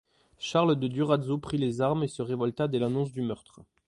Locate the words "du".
3.11-3.21